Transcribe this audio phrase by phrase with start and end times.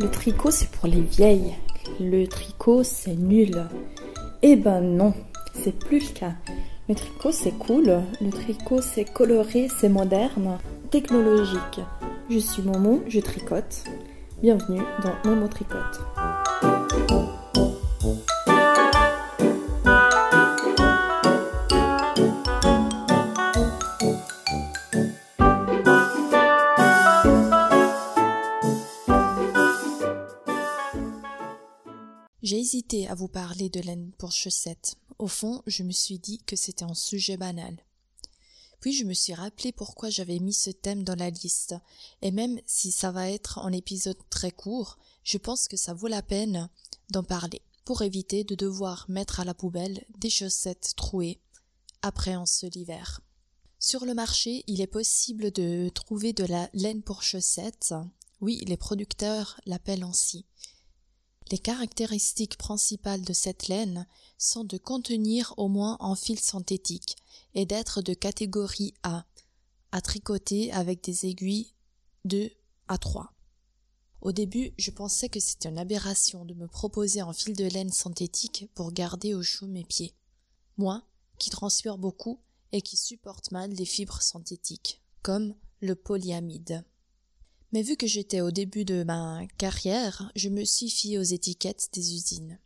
[0.00, 1.54] Le tricot, c'est pour les vieilles.
[2.00, 3.66] Le tricot, c'est nul.
[4.40, 5.12] Eh ben non,
[5.52, 6.32] c'est plus le cas.
[6.88, 8.00] Le tricot, c'est cool.
[8.18, 10.58] Le tricot, c'est coloré, c'est moderne,
[10.90, 11.80] technologique.
[12.30, 13.84] Je suis Momo, je tricote.
[14.40, 16.00] Bienvenue dans Momo Tricote.
[32.50, 34.96] J'ai hésité à vous parler de laine pour chaussettes.
[35.20, 37.78] Au fond, je me suis dit que c'était un sujet banal.
[38.80, 41.76] Puis je me suis rappelé pourquoi j'avais mis ce thème dans la liste,
[42.22, 46.08] et même si ça va être un épisode très court, je pense que ça vaut
[46.08, 46.68] la peine
[47.10, 51.40] d'en parler, pour éviter de devoir mettre à la poubelle des chaussettes trouées
[52.02, 53.20] après un seul hiver.
[53.78, 57.94] Sur le marché, il est possible de trouver de la laine pour chaussettes.
[58.40, 60.46] Oui, les producteurs l'appellent ainsi.
[61.50, 64.06] Les caractéristiques principales de cette laine
[64.38, 67.16] sont de contenir au moins un fil synthétique
[67.54, 69.26] et d'être de catégorie A,
[69.90, 71.72] à tricoter avec des aiguilles
[72.24, 72.52] 2
[72.86, 73.32] à 3.
[74.20, 77.90] Au début, je pensais que c'était une aberration de me proposer un fil de laine
[77.90, 80.14] synthétique pour garder au chaud mes pieds.
[80.76, 81.02] Moi,
[81.38, 86.84] qui transpire beaucoup et qui supporte mal les fibres synthétiques, comme le polyamide.
[87.72, 91.90] Mais vu que j'étais au début de ma carrière, je me suis fié aux étiquettes
[91.92, 92.58] des usines.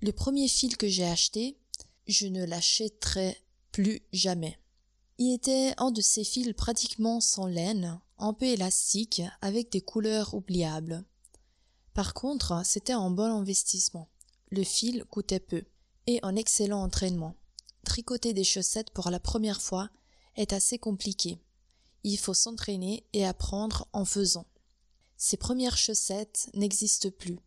[0.00, 1.58] Le premier fil que j'ai acheté,
[2.06, 3.36] je ne l'achèterai
[3.72, 4.58] plus jamais.
[5.18, 10.34] Il était un de ces fils pratiquement sans laine, un peu élastique, avec des couleurs
[10.34, 11.04] oubliables.
[11.94, 14.08] Par contre, c'était un bon investissement.
[14.50, 15.64] Le fil coûtait peu,
[16.06, 17.34] et un excellent entraînement.
[17.84, 19.90] Tricoter des chaussettes pour la première fois
[20.36, 21.38] est assez compliqué
[22.04, 24.46] il faut s'entraîner et apprendre en faisant.
[25.16, 27.38] Ces premières chaussettes n'existent plus,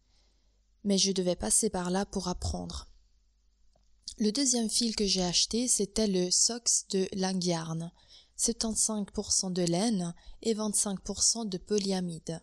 [0.83, 2.87] mais je devais passer par là pour apprendre.
[4.17, 7.91] Le deuxième fil que j'ai acheté, c'était le Sox de Langyarn,
[8.37, 12.41] 75% de laine et 25% de polyamide,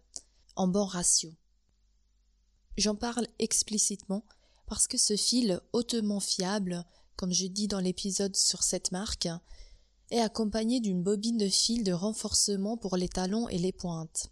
[0.57, 1.33] en bon ratio.
[2.77, 4.25] J'en parle explicitement
[4.67, 6.85] parce que ce fil hautement fiable,
[7.17, 9.29] comme je dis dans l'épisode sur cette marque,
[10.13, 14.31] est accompagné d'une bobine de fil de renforcement pour les talons et les pointes.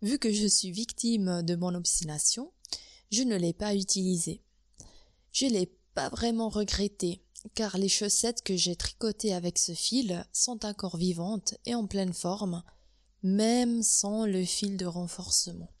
[0.00, 2.52] Vu que je suis victime de mon obstination,
[3.10, 4.40] je ne l'ai pas utilisé.
[5.32, 7.24] Je l'ai pas vraiment regretté,
[7.54, 12.14] car les chaussettes que j'ai tricotées avec ce fil sont encore vivantes et en pleine
[12.14, 12.62] forme,
[13.24, 15.72] même sans le fil de renforcement.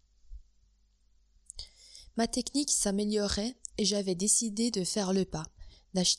[2.16, 5.46] Ma technique s'améliorait et j'avais décidé de faire le pas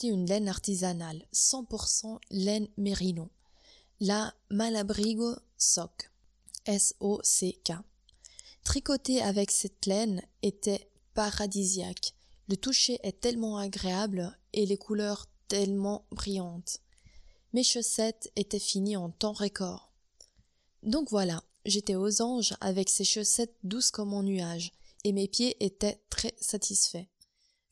[0.04, 3.30] une laine artisanale, 100% laine mérino,
[4.00, 6.12] la Malabrigo Soc,
[6.66, 7.74] S-O-C-K.
[8.64, 12.14] Tricoter avec cette laine était paradisiaque.
[12.50, 16.80] Le toucher est tellement agréable et les couleurs tellement brillantes.
[17.54, 19.94] Mes chaussettes étaient finies en temps record.
[20.84, 24.72] Donc voilà, j'étais aux anges avec ces chaussettes douces comme un nuage,
[25.04, 27.08] et mes pieds étaient très satisfaits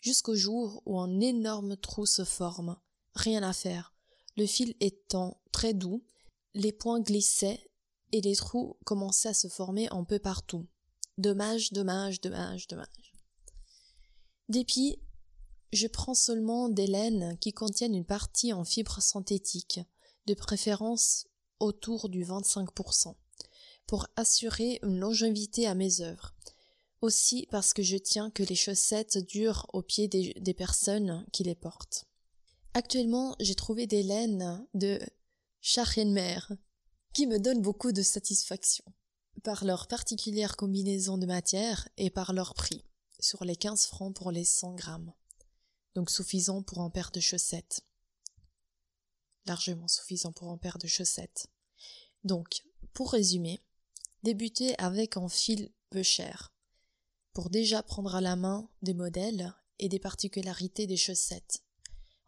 [0.07, 2.78] jusqu'au jour où un énorme trou se forme.
[3.13, 3.94] Rien à faire.
[4.38, 6.01] Le fil étant très doux,
[6.53, 7.69] les points glissaient
[8.13, 10.66] et les trous commençaient à se former un peu partout.
[11.18, 13.13] Dommage, dommage, dommage, dommage.
[14.47, 15.01] Dépit,
[15.73, 19.81] je prends seulement des laines qui contiennent une partie en fibres synthétiques,
[20.25, 21.28] de préférence
[21.59, 23.13] autour du 25%,
[23.88, 26.34] pour assurer une longévité à mes œuvres.
[27.01, 31.53] Aussi parce que je tiens que les chaussettes durent aux pieds des, personnes qui les
[31.53, 32.05] portent.
[32.73, 34.99] Actuellement, j'ai trouvé des laines de
[35.61, 36.39] Schachenmer
[37.13, 38.83] qui me donnent beaucoup de satisfaction
[39.43, 42.83] par leur particulière combinaison de matière et par leur prix,
[43.19, 45.13] sur les 15 francs pour les 100 grammes.
[45.93, 47.81] Donc suffisant pour un paire de chaussettes.
[49.45, 51.47] Largement suffisant pour un paire de chaussettes.
[52.23, 53.61] Donc, pour résumer,
[54.23, 56.56] débutez avec un fil peu cher
[57.38, 61.62] pour déjà prendre à la main des modèles et des particularités des chaussettes.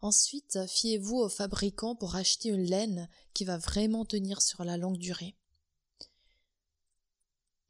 [0.02, 4.98] Ensuite, fiez-vous au fabricant pour acheter une laine qui va vraiment tenir sur la longue
[4.98, 5.34] durée.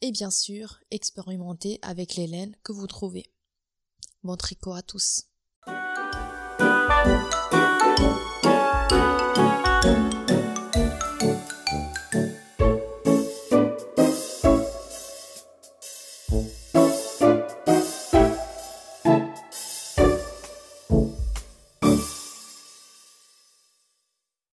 [0.03, 3.33] Et bien sûr, expérimentez avec les laines que vous trouvez.
[4.23, 5.30] Bon tricot à tous.